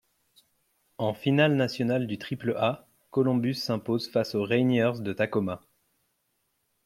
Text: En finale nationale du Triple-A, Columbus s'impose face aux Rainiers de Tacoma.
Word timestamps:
En 0.97 1.13
finale 1.13 1.53
nationale 1.55 2.07
du 2.07 2.17
Triple-A, 2.17 2.87
Columbus 3.11 3.53
s'impose 3.53 4.09
face 4.09 4.33
aux 4.33 4.41
Rainiers 4.43 4.93
de 4.99 5.13
Tacoma. 5.13 5.61